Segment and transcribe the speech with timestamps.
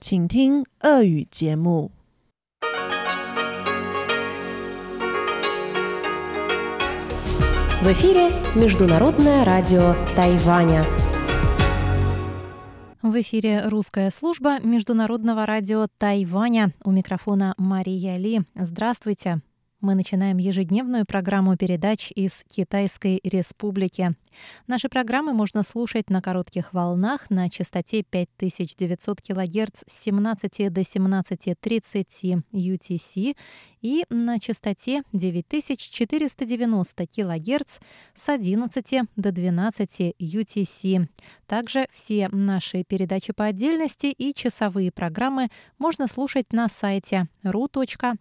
[0.00, 1.90] 请听俄语节目。
[7.82, 10.84] В эфире Международное радио Тайваня.
[13.00, 16.72] В эфире русская служба Международного радио Тайваня.
[16.82, 18.40] У микрофона Мария Ли.
[18.56, 19.40] Здравствуйте.
[19.80, 24.16] Мы начинаем ежедневную программу передач из Китайской Республики.
[24.67, 32.43] Наши программы можно слушать на коротких волнах на частоте 5900 кГц с 17 до 17.30
[32.51, 33.35] UTC
[33.81, 37.79] и на частоте 9490 кГц
[38.15, 41.07] с 11 до 12 UTC.
[41.47, 48.15] Также все наши передачи по отдельности и часовые программы можно слушать на сайте ru.rti.org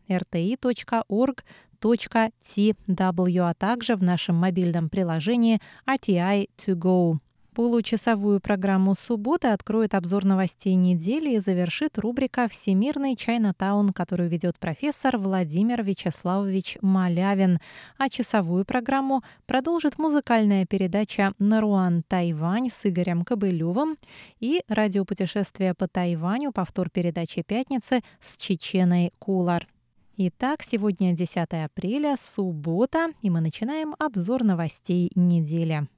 [1.81, 7.19] tw, а также в нашем мобильном приложении RTI To Go.
[7.55, 15.19] Получасовую программу субботы откроет обзор новостей недели и завершит рубрика «Всемирный Чайнатаун», которую ведет профессор
[15.19, 17.59] Владимир Вячеславович Малявин.
[17.99, 23.97] А часовую программу продолжит музыкальная передача «Наруан Тайвань» с Игорем Кобылевым
[24.39, 29.67] и радиопутешествие по Тайваню, повтор передачи «Пятницы» с Чеченой Кулар.
[30.23, 35.89] Итак, сегодня 10 апреля, суббота, и мы начинаем обзор новостей недели.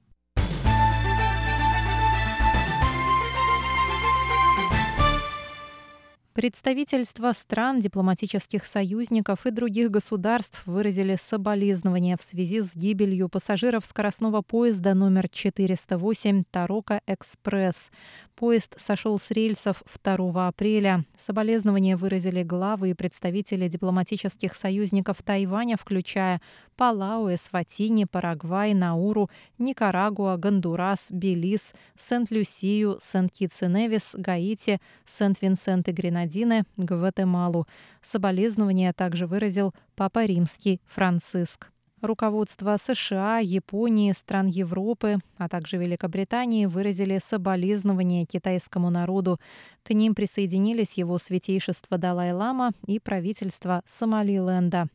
[6.33, 14.41] Представительства стран, дипломатических союзников и других государств выразили соболезнования в связи с гибелью пассажиров скоростного
[14.41, 17.91] поезда номер 408 «Тарока Экспресс».
[18.35, 21.05] Поезд сошел с рельсов 2 апреля.
[21.15, 26.41] Соболезнования выразили главы и представители дипломатических союзников Тайваня, включая
[26.83, 37.67] Палау, Эсватини, Парагвай, Науру, Никарагуа, Гондурас, Белиз, Сент-Люсию, Сент-Китс-и-Невис, Гаити, Сент-Винсент и Гренадины, Гватемалу.
[38.01, 41.69] Соболезнования также выразил Папа Римский Франциск.
[42.01, 49.39] Руководство США, Японии, стран Европы, а также Великобритании выразили соболезнования китайскому народу.
[49.83, 54.89] К ним присоединились его святейшество Далай-Лама и правительство Сомалиленда.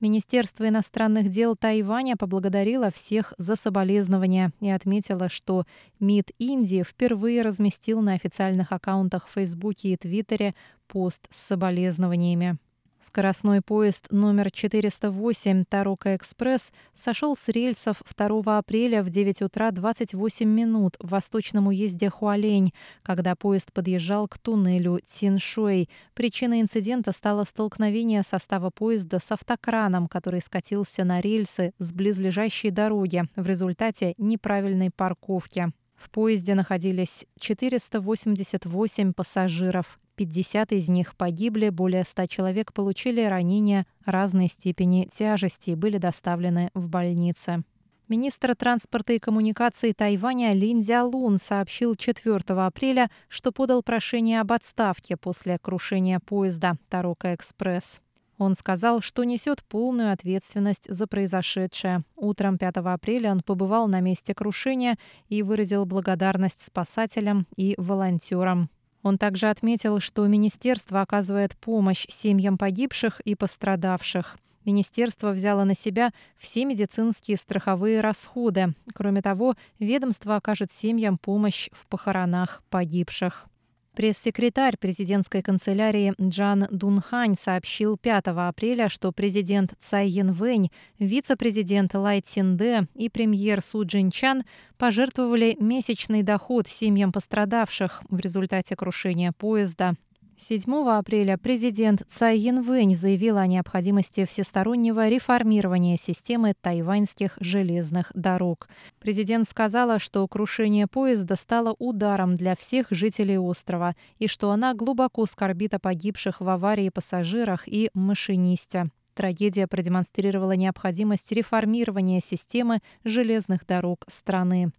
[0.00, 5.64] Министерство иностранных дел Тайваня поблагодарило всех за соболезнования и отметило, что
[6.00, 10.54] МИД Индии впервые разместил на официальных аккаунтах в Фейсбуке и Твиттере
[10.86, 12.58] пост с соболезнованиями.
[13.04, 20.48] Скоростной поезд номер 408 Тарока Экспресс сошел с рельсов 2 апреля в 9 утра 28
[20.48, 22.72] минут в восточном уезде Хуалень,
[23.02, 25.90] когда поезд подъезжал к туннелю Циншуэй.
[26.14, 33.24] Причиной инцидента стало столкновение состава поезда с автокраном, который скатился на рельсы с близлежащей дороги
[33.36, 35.74] в результате неправильной парковки.
[35.94, 39.98] В поезде находились 488 пассажиров.
[40.16, 46.70] 50 из них погибли, более 100 человек получили ранения разной степени тяжести и были доставлены
[46.74, 47.64] в больницы.
[48.08, 55.16] Министр транспорта и коммуникаций Тайваня Лин Дзялун сообщил 4 апреля, что подал прошение об отставке
[55.16, 58.00] после крушения поезда «Тарока Экспресс».
[58.36, 62.04] Он сказал, что несет полную ответственность за произошедшее.
[62.16, 64.98] Утром 5 апреля он побывал на месте крушения
[65.28, 68.68] и выразил благодарность спасателям и волонтерам.
[69.04, 74.38] Он также отметил, что министерство оказывает помощь семьям погибших и пострадавших.
[74.64, 78.72] Министерство взяло на себя все медицинские страховые расходы.
[78.94, 83.46] Кроме того, ведомство окажет семьям помощь в похоронах погибших.
[83.94, 92.88] Пресс-секретарь президентской канцелярии Джан Дунхань сообщил 5 апреля, что президент Цай Янвэнь, вице-президент Лай Цинде
[92.96, 94.42] и премьер Су Джинчан
[94.78, 99.94] пожертвовали месячный доход семьям пострадавших в результате крушения поезда.
[100.36, 108.68] 7 апреля президент Цай Янвэнь заявил о необходимости всестороннего реформирования системы тайваньских железных дорог.
[108.98, 115.24] Президент сказала, что крушение поезда стало ударом для всех жителей острова и что она глубоко
[115.26, 118.90] скорбит о погибших в аварии пассажирах и машинисте.
[119.14, 124.72] Трагедия продемонстрировала необходимость реформирования системы железных дорог страны.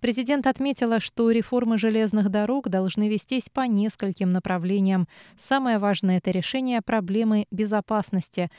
[0.00, 5.08] Президент отметила, что реформы железных дорог должны вестись по нескольким направлениям.
[5.38, 8.50] Самое важное– это решение проблемы безопасности.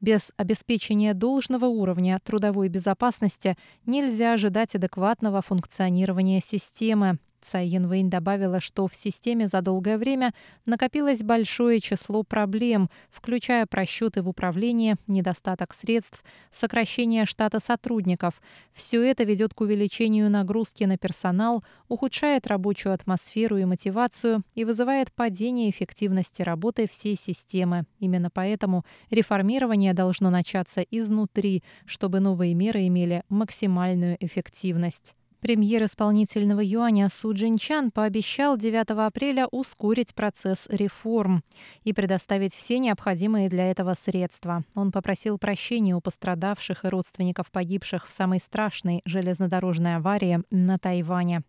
[0.00, 7.18] Без обеспечения должного уровня трудовой безопасности нельзя ожидать адекватного функционирования системы.
[7.40, 10.34] Цай Янвейн добавила, что в системе за долгое время
[10.66, 18.40] накопилось большое число проблем, включая просчеты в управлении, недостаток средств, сокращение штата сотрудников.
[18.72, 25.12] Все это ведет к увеличению нагрузки на персонал, ухудшает рабочую атмосферу и мотивацию и вызывает
[25.12, 27.84] падение эффективности работы всей системы.
[27.98, 35.14] Именно поэтому реформирование должно начаться изнутри, чтобы новые меры имели максимальную эффективность.
[35.40, 41.44] Премьер исполнительного юаня Су Джинчан пообещал 9 апреля ускорить процесс реформ
[41.84, 44.64] и предоставить все необходимые для этого средства.
[44.74, 51.44] Он попросил прощения у пострадавших и родственников погибших в самой страшной железнодорожной аварии на Тайване.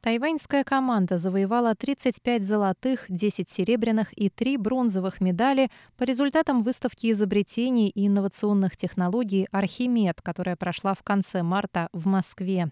[0.00, 7.88] Тайваньская команда завоевала 35 золотых, 10 серебряных и 3 бронзовых медали по результатам выставки изобретений
[7.88, 12.70] и инновационных технологий «Архимед», которая прошла в конце марта в Москве.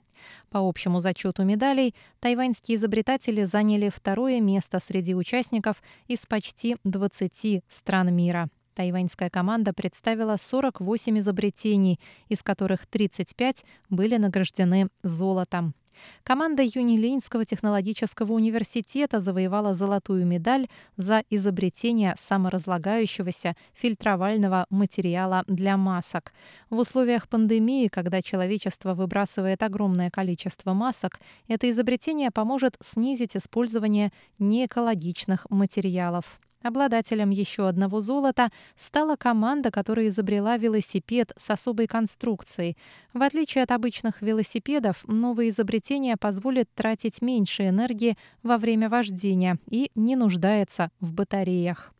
[0.50, 8.14] По общему зачету медалей тайваньские изобретатели заняли второе место среди участников из почти 20 стран
[8.14, 8.48] мира.
[8.74, 15.74] Тайваньская команда представила 48 изобретений, из которых 35 были награждены золотом.
[16.22, 26.32] Команда Юнилинского технологического университета завоевала золотую медаль за изобретение саморазлагающегося фильтровального материала для масок.
[26.70, 35.46] В условиях пандемии, когда человечество выбрасывает огромное количество масок, это изобретение поможет снизить использование неэкологичных
[35.50, 36.40] материалов.
[36.66, 42.76] Обладателем еще одного золота стала команда, которая изобрела велосипед с особой конструкцией.
[43.14, 49.92] В отличие от обычных велосипедов, новое изобретение позволит тратить меньше энергии во время вождения и
[49.94, 51.92] не нуждается в батареях.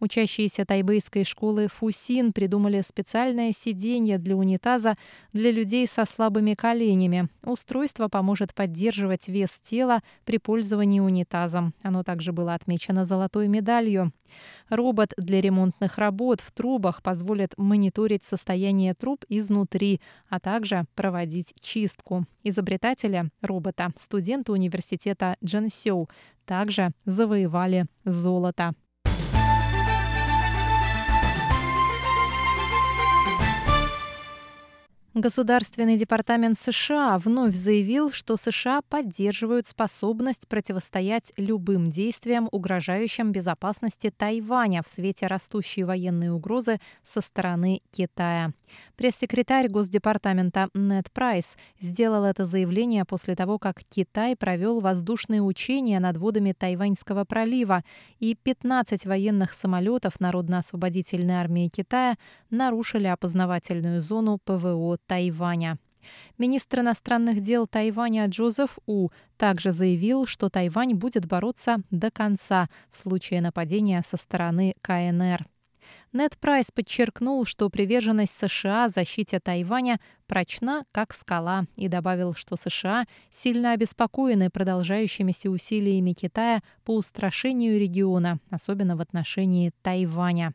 [0.00, 4.96] Учащиеся тайбэйской школы Фусин придумали специальное сиденье для унитаза
[5.32, 7.28] для людей со слабыми коленями.
[7.44, 11.74] Устройство поможет поддерживать вес тела при пользовании унитазом.
[11.82, 14.12] Оно также было отмечено золотой медалью.
[14.68, 22.26] Робот для ремонтных работ в трубах позволит мониторить состояние труб изнутри, а также проводить чистку.
[22.44, 26.08] Изобретателя робота, студенты университета Джансю,
[26.44, 28.74] также завоевали золото.
[35.20, 44.82] Государственный департамент США вновь заявил, что США поддерживают способность противостоять любым действиям, угрожающим безопасности Тайваня
[44.82, 48.54] в свете растущей военной угрозы со стороны Китая.
[48.96, 56.16] Пресс-секретарь Госдепартамента Нед Прайс сделал это заявление после того, как Китай провел воздушные учения над
[56.16, 57.82] водами Тайваньского пролива,
[58.18, 62.16] и 15 военных самолетов Народно-освободительной армии Китая
[62.50, 65.78] нарушили опознавательную зону ПВО Тайваня.
[66.38, 72.96] Министр иностранных дел Тайваня Джозеф У также заявил, что Тайвань будет бороться до конца в
[72.96, 75.49] случае нападения со стороны КНР.
[76.12, 83.06] Нед Прайс подчеркнул, что приверженность США защите Тайваня прочна, как скала, и добавил, что США
[83.30, 90.52] сильно обеспокоены продолжающимися усилиями Китая по устрашению региона, особенно в отношении Тайваня.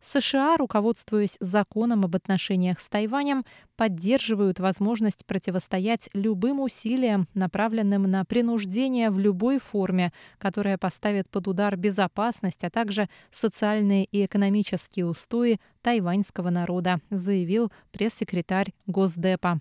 [0.00, 3.44] США, руководствуясь законом об отношениях с Тайванем,
[3.76, 11.76] поддерживают возможность противостоять любым усилиям, направленным на принуждение в любой форме, которая поставит под удар
[11.76, 19.60] безопасность, а также социальные и экономические устои тайваньского народа, заявил пресс-секретарь Госдепа.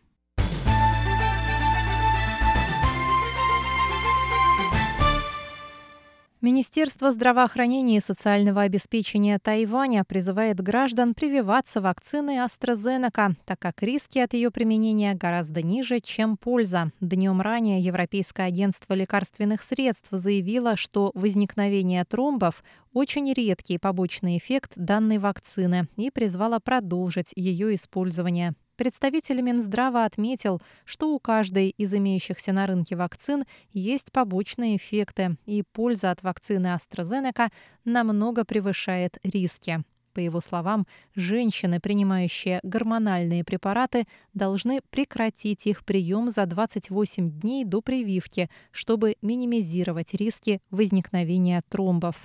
[6.39, 14.33] Министерство здравоохранения и социального обеспечения Тайваня призывает граждан прививаться вакциной AstraZeneca, так как риски от
[14.33, 16.91] ее применения гораздо ниже, чем польза.
[17.01, 22.63] Днем ранее Европейское агентство лекарственных средств заявило, что возникновение тромбов–
[22.93, 28.53] очень редкий побочный эффект данной вакцины и призвало продолжить ее использование.
[28.77, 33.43] Представитель Минздрава отметил, что у каждой из имеющихся на рынке вакцин
[33.73, 37.49] есть побочные эффекты, и польза от вакцины AstraZeneca
[37.85, 39.83] намного превышает риски.
[40.13, 44.05] По его словам, женщины, принимающие гормональные препараты,
[44.35, 52.15] должны прекратить их прием за 28 дней до прививки, чтобы минимизировать риски возникновения тромбов.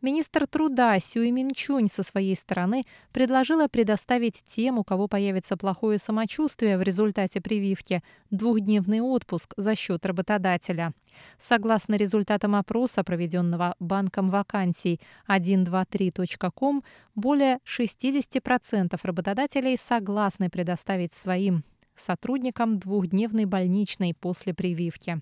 [0.00, 6.76] Министр труда Сюй Минчунь со своей стороны предложила предоставить тем, у кого появится плохое самочувствие
[6.76, 10.92] в результате прививки, двухдневный отпуск за счет работодателя.
[11.38, 16.82] Согласно результатам опроса, проведенного Банком вакансий 123.com,
[17.14, 21.64] более 60% работодателей согласны предоставить своим
[21.96, 25.20] сотрудникам двухдневный больничный после прививки.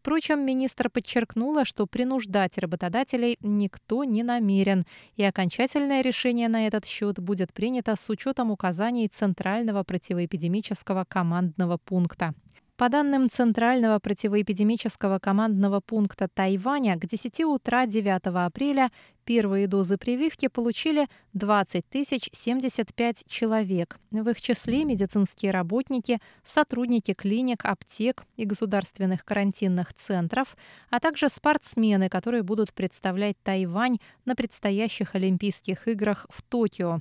[0.00, 7.18] Впрочем, министр подчеркнула, что принуждать работодателей никто не намерен, и окончательное решение на этот счет
[7.20, 12.32] будет принято с учетом указаний Центрального противоэпидемического командного пункта.
[12.80, 18.90] По данным Центрального противоэпидемического командного пункта Тайваня, к 10 утра 9 апреля
[19.26, 23.98] первые дозы прививки получили 20 075 человек.
[24.10, 30.56] В их числе медицинские работники, сотрудники клиник, аптек и государственных карантинных центров,
[30.88, 37.00] а также спортсмены, которые будут представлять Тайвань на предстоящих Олимпийских играх в Токио.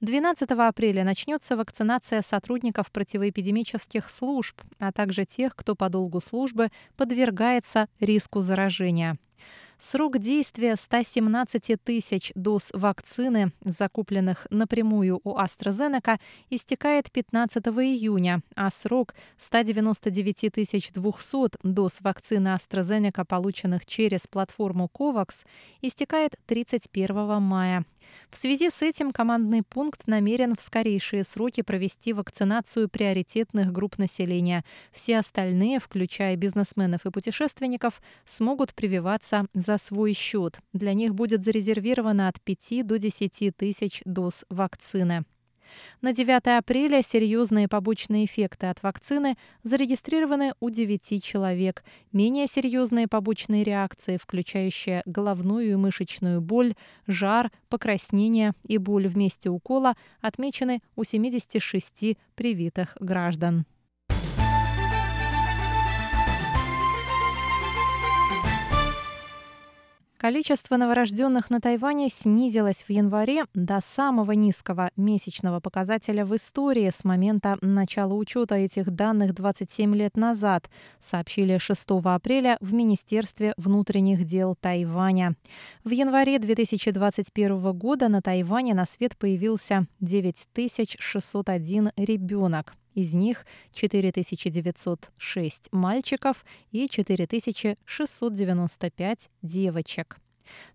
[0.00, 7.88] 12 апреля начнется вакцинация сотрудников противоэпидемических служб, а также тех, кто по долгу службы подвергается
[8.00, 9.18] риску заражения.
[9.82, 16.18] Срок действия 117 тысяч доз вакцины, закупленных напрямую у AstraZeneca,
[16.50, 25.46] истекает 15 июня, а срок 199 200 доз вакцины AstraZeneca, полученных через платформу COVAX,
[25.80, 27.86] истекает 31 мая.
[28.30, 34.64] В связи с этим командный пункт намерен в скорейшие сроки провести вакцинацию приоритетных групп населения.
[34.92, 40.58] Все остальные, включая бизнесменов и путешественников, смогут прививаться за свой счет.
[40.72, 45.24] Для них будет зарезервировано от 5 до 10 тысяч доз вакцины.
[46.00, 51.84] На 9 апреля серьезные побочные эффекты от вакцины зарегистрированы у 9 человек.
[52.12, 56.74] Менее серьезные побочные реакции, включающие головную и мышечную боль,
[57.06, 63.64] жар, покраснение и боль в месте укола, отмечены у 76 привитых граждан.
[70.20, 77.04] Количество новорожденных на Тайване снизилось в январе до самого низкого месячного показателя в истории с
[77.04, 80.68] момента начала учета этих данных 27 лет назад,
[81.00, 85.36] сообщили 6 апреля в Министерстве внутренних дел Тайваня.
[85.84, 92.74] В январе 2021 года на Тайване на свет появился 9601 ребенок.
[92.94, 100.18] Из них 4906 мальчиков и 4695 девочек.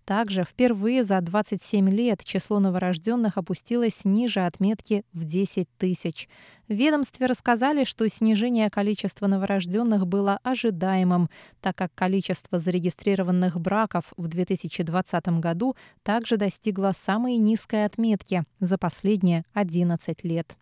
[0.04, 6.28] Также впервые за 27 лет число новорожденных опустилось ниже отметки в 10 тысяч.
[6.68, 11.28] В ведомстве рассказали, что снижение количества новорожденных было ожидаемым,
[11.60, 19.44] так как количество зарегистрированных браков в 2020 году также достигло самой низкой отметки за последние
[19.52, 20.56] 11 лет.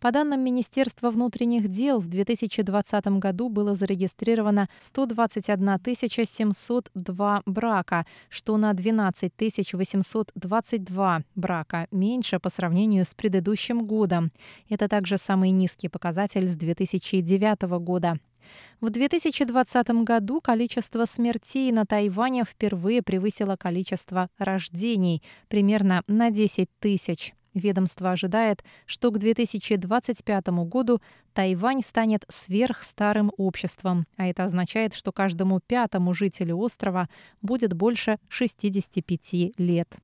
[0.00, 5.78] По данным Министерства внутренних дел, в 2020 году было зарегистрировано 121
[6.26, 9.32] 702 брака, что на 12
[9.72, 14.32] 822 брака меньше по сравнению с предыдущим годом.
[14.68, 18.18] Это также самый низкий показатель с 2009 года.
[18.80, 27.34] В 2020 году количество смертей на Тайване впервые превысило количество рождений примерно на 10 тысяч.
[27.54, 31.00] Ведомство ожидает, что к 2025 году
[31.32, 37.08] Тайвань станет сверхстарым обществом, а это означает, что каждому пятому жителю острова
[37.42, 39.98] будет больше 65 лет.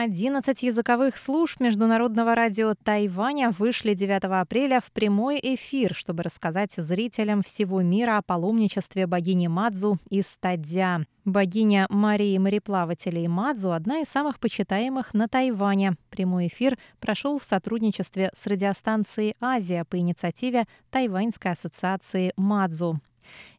[0.00, 7.42] 11 языковых служб Международного радио Тайваня вышли 9 апреля в прямой эфир, чтобы рассказать зрителям
[7.42, 11.04] всего мира о паломничестве богини Мадзу из Тадзя.
[11.26, 15.96] Богиня Марии мореплавателей Мадзу– одна из самых почитаемых на Тайване.
[16.08, 22.98] Прямой эфир прошел в сотрудничестве с радиостанцией «Азия» по инициативе Тайваньской ассоциации Мадзу.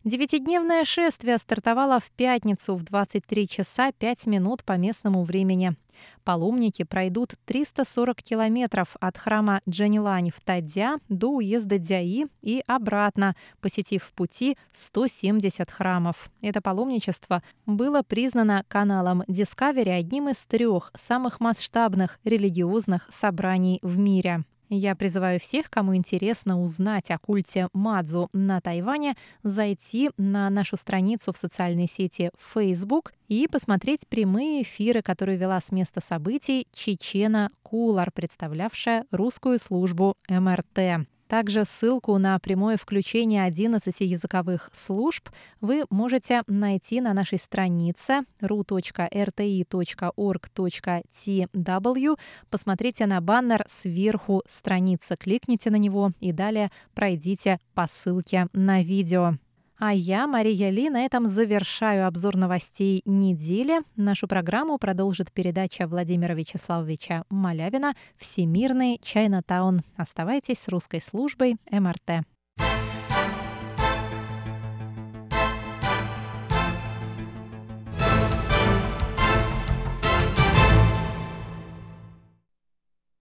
[0.04, 5.76] Девятидневное шествие стартовало в пятницу в 23 часа 5 минут по местному времени.
[6.24, 14.04] Паломники пройдут 340 километров от храма Джанилань в Тадзя до уезда Дяи и обратно, посетив
[14.04, 16.30] в пути 170 храмов.
[16.42, 24.44] Это паломничество было признано каналом Discovery одним из трех самых масштабных религиозных собраний в мире.
[24.74, 31.34] Я призываю всех, кому интересно узнать о культе Мадзу на Тайване, зайти на нашу страницу
[31.34, 38.12] в социальной сети Facebook и посмотреть прямые эфиры, которые вела с места событий Чечена Кулар,
[38.14, 41.06] представлявшая русскую службу МРТ.
[41.32, 45.30] Также ссылку на прямое включение 11 языковых служб
[45.62, 49.00] вы можете найти на нашей странице ru.rti.org.tw.
[52.50, 59.36] Посмотрите на баннер сверху страницы, кликните на него и далее пройдите по ссылке на видео.
[59.84, 63.80] А я, Мария Ли, на этом завершаю обзор новостей недели.
[63.96, 69.82] Нашу программу продолжит передача Владимира Вячеславовича Малявина «Всемирный Чайнатаун».
[69.98, 72.28] Оставайтесь с русской службой МРТ.